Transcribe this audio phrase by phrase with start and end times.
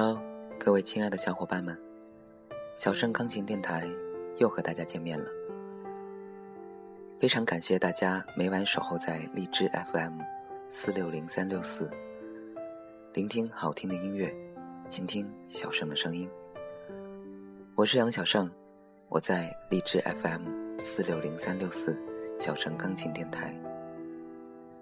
[0.00, 0.16] Hello，
[0.60, 1.76] 各位亲爱的小伙伴们，
[2.76, 3.84] 小盛钢琴电台
[4.36, 5.26] 又和大家见面了。
[7.18, 10.20] 非常感谢大家每晚守候在荔枝 FM
[10.68, 11.90] 四六零三六四，
[13.12, 14.32] 聆听好听的音乐，
[14.88, 16.30] 倾听小盛的声音。
[17.74, 18.48] 我是杨小盛，
[19.08, 22.00] 我在荔枝 FM 四六零三六四
[22.38, 23.52] 小盛钢琴电台。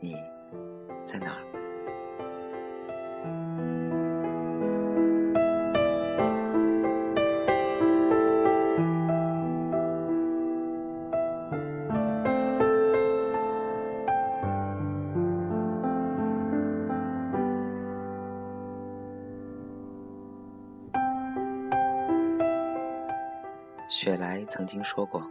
[0.00, 0.16] 你
[1.06, 1.47] 在哪儿？
[23.90, 25.22] 雪莱曾经说过：“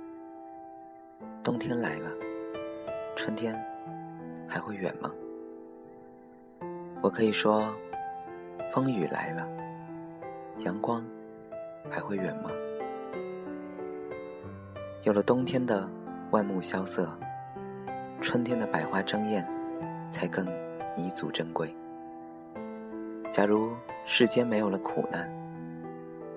[1.44, 2.12] 冬天来了，
[3.16, 3.56] 春天
[4.48, 5.12] 还会远吗？”
[7.00, 7.72] 我可以说
[8.74, 9.48] ：“风雨来了，
[10.66, 11.06] 阳光
[11.88, 12.50] 还会远吗？”
[15.06, 15.88] 有了冬天的
[16.32, 17.16] 万木萧瑟，
[18.22, 19.48] 春天的百花争艳，
[20.10, 20.44] 才更
[20.98, 21.72] 弥足珍贵。
[23.30, 23.72] 假如
[24.08, 25.32] 世间没有了苦难，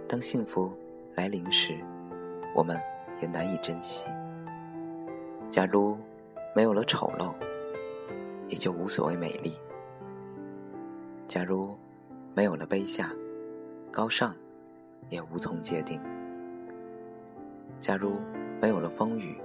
[0.06, 0.70] 当幸福
[1.14, 1.78] 来临时，
[2.54, 2.80] 我们
[3.20, 4.06] 也难以珍惜。
[5.48, 5.98] 假如
[6.54, 7.32] 没有了丑陋，
[8.48, 9.54] 也就无所谓美丽。
[11.26, 11.76] 假如
[12.34, 13.12] 没有了卑下，
[13.90, 14.34] 高尚
[15.08, 16.00] 也无从界定。
[17.78, 18.20] 假如
[18.60, 19.38] 没有了风雨，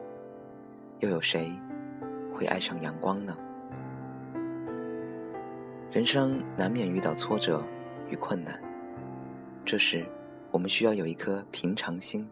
[1.00, 1.52] 又有谁
[2.34, 3.38] 会爱上阳光呢？
[5.92, 7.64] 人生难免遇到挫折
[8.10, 8.60] 与困难，
[9.64, 10.06] 这时
[10.52, 12.28] 我们需要有一颗平常心。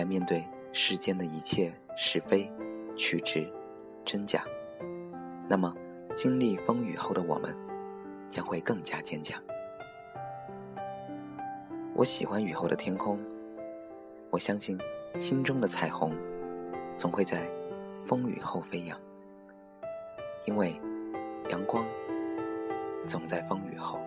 [0.00, 2.50] 来面对世间的一切是非、
[2.96, 3.46] 曲直、
[4.02, 4.42] 真假，
[5.46, 5.76] 那么
[6.14, 7.54] 经历风雨后的我们
[8.26, 9.42] 将会更加坚强。
[11.94, 13.18] 我喜欢雨后的天空，
[14.30, 14.78] 我相信
[15.18, 16.16] 心中的彩虹
[16.94, 17.46] 总会在
[18.06, 18.98] 风雨后飞扬，
[20.46, 20.80] 因为
[21.50, 21.84] 阳光
[23.06, 24.00] 总在风雨后。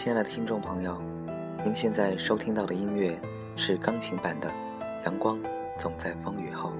[0.00, 0.98] 亲爱的听众朋友，
[1.62, 3.20] 您现在收听到的音乐
[3.54, 4.48] 是钢琴版的
[5.04, 5.38] 《阳光
[5.78, 6.70] 总在风雨后》。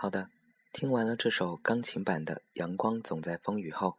[0.00, 0.30] 好的，
[0.72, 3.98] 听完了这首钢琴版的《阳光总在风雨后》，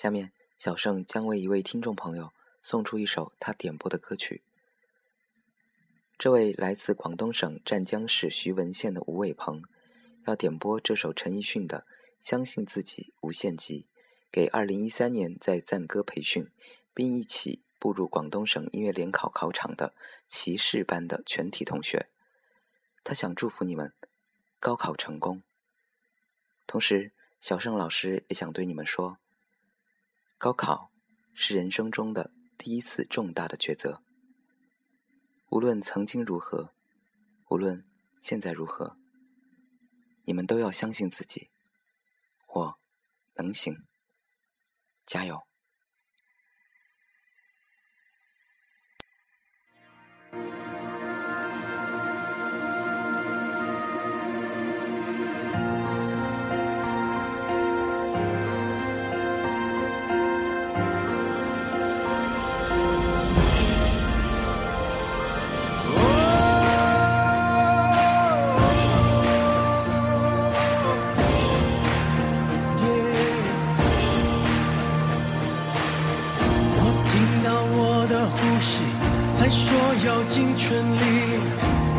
[0.00, 2.30] 下面小盛将为一位听众朋友
[2.62, 4.44] 送出一首他点播的歌曲。
[6.16, 9.64] 这位来自广东省湛江市徐闻县的吴伟鹏，
[10.24, 11.80] 要点播这首陈奕迅的
[12.20, 13.80] 《相信自己无限极》，
[14.30, 16.48] 给2013年在赞歌培训
[16.94, 19.94] 并一起步入广东省音乐联考考场的
[20.28, 22.06] 骑士班的全体同学。
[23.02, 23.92] 他想祝福你们。
[24.64, 25.42] 高考成功。
[26.66, 29.18] 同时，小盛老师也想对你们说：
[30.38, 30.90] 高考
[31.34, 34.02] 是人生中的第一次重大的抉择。
[35.50, 36.72] 无论曾经如何，
[37.50, 37.84] 无论
[38.22, 38.96] 现在如何，
[40.22, 41.50] 你们都要相信自己，
[42.46, 42.78] 我
[43.34, 43.76] 能行。
[45.04, 45.42] 加油！
[79.36, 79.76] 再说
[80.06, 81.04] 要尽全力，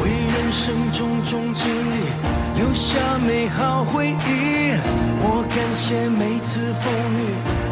[0.02, 1.98] 为人生种种经历
[2.58, 4.74] 留下美好回忆。
[5.20, 6.84] 我感谢每次风
[7.18, 7.22] 雨，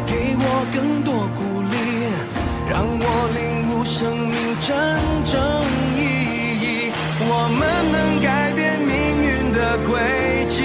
[0.06, 0.42] 给我
[0.72, 1.74] 更多鼓励，
[2.70, 3.02] 让我
[3.34, 4.70] 领悟生命真
[5.24, 5.32] 正
[5.94, 5.98] 意
[6.60, 6.92] 义。
[7.26, 7.60] 我们
[7.92, 8.92] 能改变命
[9.22, 10.60] 运的轨迹，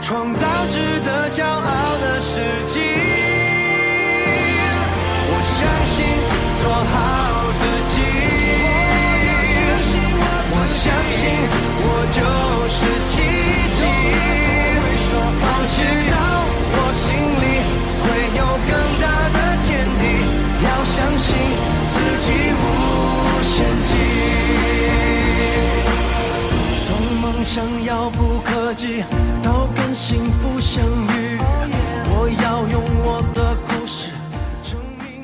[0.00, 3.09] 创造值得骄傲的事迹。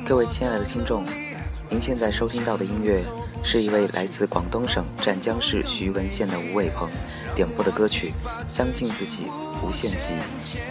[0.07, 1.03] 各位亲爱的听众。
[1.69, 3.03] 您现在收听到的音乐，
[3.43, 6.89] 是一位来自广东省湛江市徐闻县的吴伟鹏
[7.35, 8.13] 点播的歌曲
[8.47, 9.27] 《相信自己
[9.61, 10.13] 无限极》，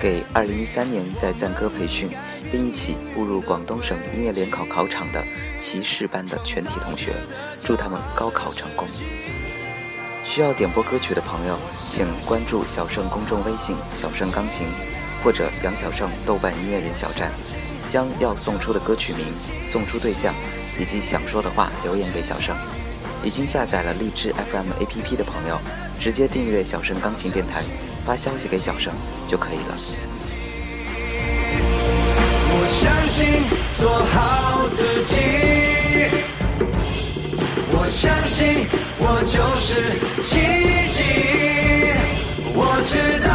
[0.01, 2.09] 给2013年在赞歌培训
[2.51, 5.23] 并一起步入广东省音乐联考考场的
[5.59, 7.13] 骑士班的全体同学，
[7.63, 8.89] 祝他们高考成功。
[10.25, 11.59] 需要点播歌曲的朋友，
[11.91, 14.67] 请关注小盛公众微信“小盛钢琴”
[15.23, 17.31] 或者杨小盛豆瓣音乐人小站，
[17.89, 19.25] 将要送出的歌曲名、
[19.65, 20.35] 送出对象。
[20.79, 22.55] 以及想说的话留言给小盛。
[23.25, 25.59] 已经下载了荔枝 FM APP 的朋友，
[25.99, 27.63] 直接订阅小盛钢琴电台，
[28.05, 28.93] 发消息给小盛
[29.27, 29.75] 就可以了。
[32.53, 33.43] 我相信
[33.79, 35.17] 做好自己，
[37.73, 38.67] 我相信
[38.99, 40.29] 我就是奇
[40.93, 40.99] 迹。
[42.55, 43.29] 我知道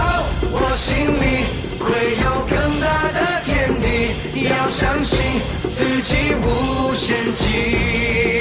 [0.54, 1.26] 我心里
[1.80, 3.11] 会有更大，
[4.36, 5.20] 要相信
[5.70, 8.41] 自己无限极。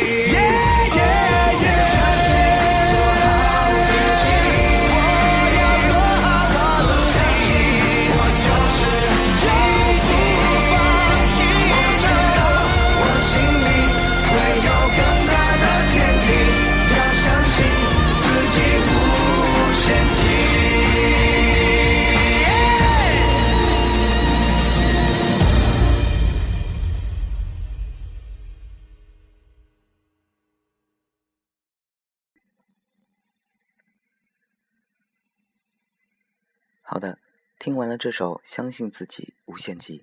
[36.92, 37.20] 好的，
[37.60, 39.98] 听完了这首《相信自己无限极》，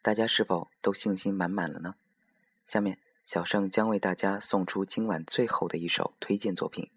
[0.00, 1.96] 大家是否都信心满满了呢？
[2.64, 6.92] 下面小盛将为大家送出今晚最后的一首推荐作品，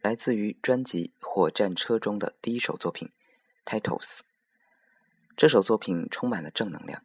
[0.00, 3.12] 来自于专辑《火战车》中的第一首作品
[3.80, 4.00] 《Titles》。
[5.36, 7.04] 这首作品充满了正能量。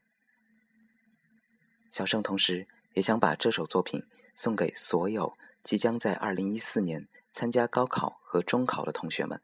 [1.91, 4.03] 小盛同时也想把这首作品
[4.35, 9.39] 送给所有即将在2014年参加高考和中考的同学们，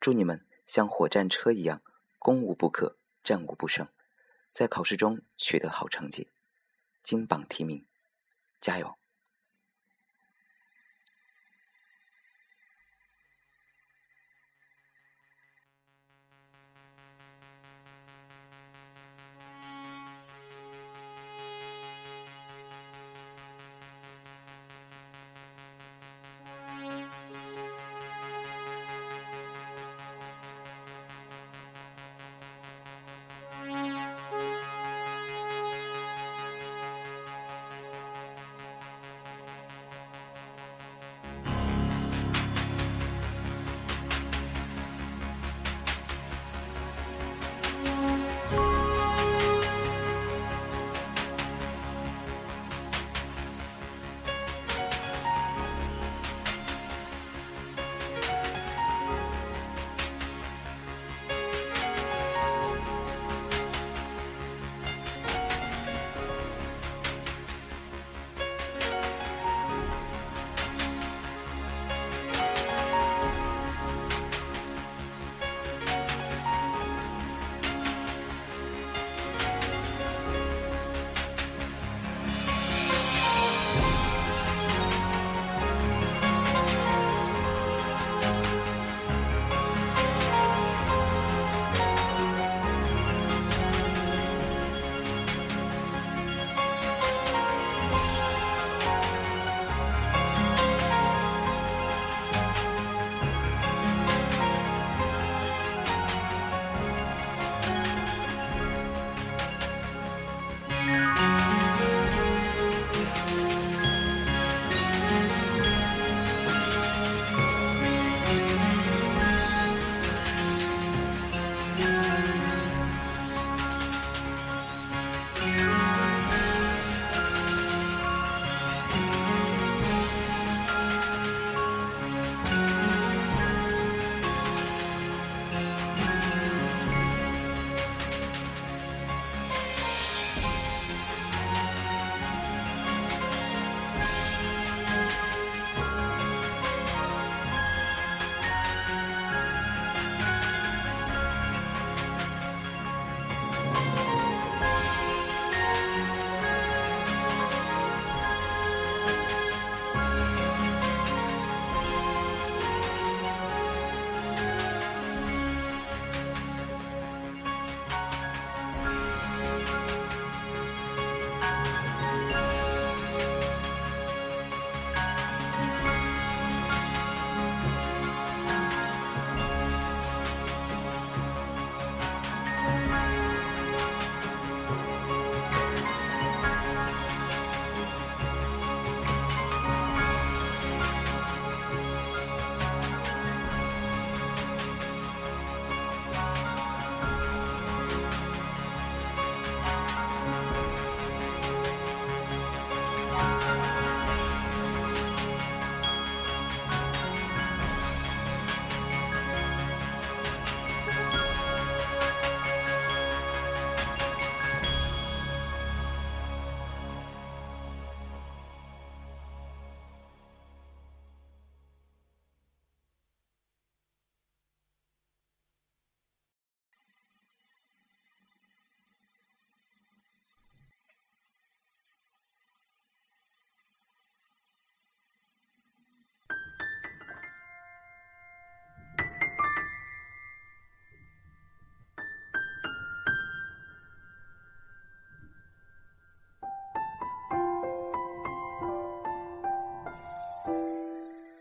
[0.00, 0.44] 祝你们！
[0.68, 1.82] 像火战车一样，
[2.18, 3.88] 攻无不克，战无不胜，
[4.52, 6.28] 在考试中取得好成绩，
[7.02, 7.86] 金榜题名，
[8.60, 8.98] 加油！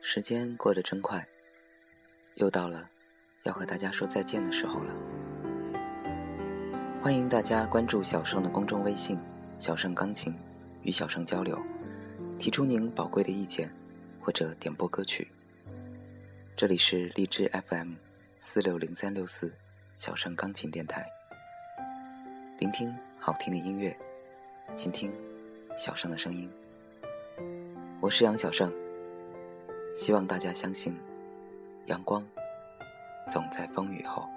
[0.09, 1.27] 时间过得真快，
[2.35, 2.89] 又到了
[3.43, 4.95] 要和大家说再见的时候了。
[7.03, 9.19] 欢迎大家关注小盛的公众微信
[9.59, 10.33] “小盛钢琴”，
[10.81, 11.61] 与小盛交流，
[12.39, 13.69] 提出您宝贵的意见
[14.21, 15.27] 或者点播歌曲。
[16.55, 17.95] 这里是荔枝 FM
[18.39, 19.51] 四六零三六四
[19.97, 21.05] 小盛钢琴电台，
[22.59, 23.93] 聆听好听的音乐，
[24.73, 25.11] 倾听
[25.77, 26.49] 小盛的声音。
[27.99, 28.71] 我是杨小盛。
[29.97, 30.95] 希望大家相信，
[31.87, 32.23] 阳光
[33.31, 34.29] 总在风雨后。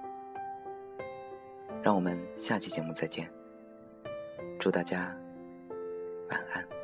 [1.82, 3.30] 让我们下期节目再见。
[4.58, 5.14] 祝大家
[6.30, 6.79] 晚安。